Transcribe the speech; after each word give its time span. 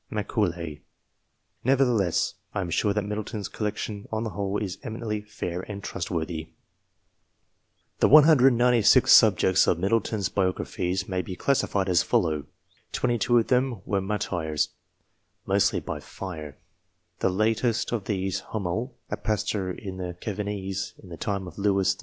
(Macaulay.) 0.09 0.81
Nevertheless, 1.63 2.33
I 2.55 2.61
am 2.61 2.71
sure 2.71 2.91
that 2.91 3.03
Middleton's 3.05 3.47
collection, 3.47 4.07
on 4.11 4.23
the 4.23 4.31
whole, 4.31 4.57
is 4.57 4.79
eminently 4.81 5.21
fair 5.21 5.61
and 5.69 5.83
trustworthy. 5.83 6.49
The 7.99 8.09
196 8.09 9.11
subjects 9.11 9.67
of 9.67 9.77
Middleton's 9.77 10.27
biographies 10.27 11.07
may 11.07 11.21
be 11.21 11.35
classified 11.35 11.87
as 11.87 12.01
follow: 12.01 12.45
22 12.93 13.37
of 13.37 13.47
them 13.49 13.83
were 13.85 14.01
martyrs, 14.01 14.69
mostly 15.45 15.79
252 15.79 15.85
DIVINES 15.85 15.85
by 15.85 15.99
fire; 16.03 16.57
the 17.19 17.29
latest 17.29 17.91
of 17.91 18.05
these 18.05 18.39
Homel, 18.41 18.95
a 19.11 19.17
pastor 19.17 19.69
in 19.71 19.97
the 19.97 20.17
Cevennes 20.19 20.95
in 21.03 21.09
the 21.09 21.17
time 21.17 21.47
of 21.47 21.59
Louis 21.59 21.95
XIV. 21.95 21.99